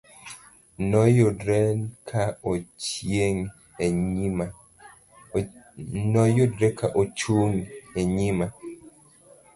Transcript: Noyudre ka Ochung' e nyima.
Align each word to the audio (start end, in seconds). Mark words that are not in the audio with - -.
Noyudre 0.89 1.59
ka 2.07 2.23
Ochung' 2.51 3.53
e 7.99 8.03
nyima. 8.15 8.45